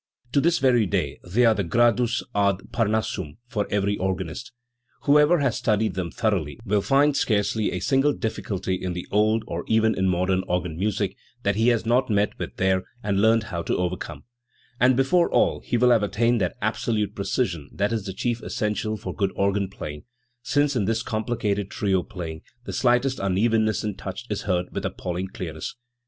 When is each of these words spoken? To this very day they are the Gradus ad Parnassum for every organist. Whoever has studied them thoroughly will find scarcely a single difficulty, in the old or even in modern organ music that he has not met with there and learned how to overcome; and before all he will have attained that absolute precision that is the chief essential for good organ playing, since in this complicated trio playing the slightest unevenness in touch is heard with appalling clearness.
To 0.31 0.41
this 0.41 0.57
very 0.57 0.87
day 0.87 1.19
they 1.23 1.45
are 1.45 1.53
the 1.53 1.63
Gradus 1.63 2.23
ad 2.33 2.71
Parnassum 2.71 3.37
for 3.47 3.67
every 3.69 3.97
organist. 3.97 4.51
Whoever 5.03 5.37
has 5.41 5.57
studied 5.59 5.93
them 5.93 6.09
thoroughly 6.09 6.59
will 6.65 6.81
find 6.81 7.15
scarcely 7.15 7.69
a 7.71 7.77
single 7.81 8.11
difficulty, 8.11 8.73
in 8.73 8.93
the 8.93 9.05
old 9.11 9.43
or 9.45 9.63
even 9.67 9.93
in 9.93 10.09
modern 10.09 10.41
organ 10.47 10.75
music 10.75 11.15
that 11.43 11.55
he 11.55 11.67
has 11.67 11.85
not 11.85 12.09
met 12.09 12.39
with 12.39 12.55
there 12.57 12.83
and 13.03 13.21
learned 13.21 13.43
how 13.53 13.61
to 13.61 13.77
overcome; 13.77 14.23
and 14.79 14.95
before 14.97 15.29
all 15.29 15.59
he 15.59 15.77
will 15.77 15.91
have 15.91 16.01
attained 16.01 16.41
that 16.41 16.57
absolute 16.63 17.13
precision 17.13 17.69
that 17.71 17.93
is 17.93 18.05
the 18.05 18.13
chief 18.13 18.41
essential 18.41 18.97
for 18.97 19.13
good 19.13 19.31
organ 19.35 19.69
playing, 19.69 20.05
since 20.41 20.75
in 20.75 20.85
this 20.85 21.03
complicated 21.03 21.69
trio 21.69 22.01
playing 22.01 22.41
the 22.63 22.73
slightest 22.73 23.19
unevenness 23.19 23.83
in 23.83 23.93
touch 23.95 24.25
is 24.31 24.41
heard 24.49 24.65
with 24.73 24.83
appalling 24.83 25.27
clearness. 25.27 25.75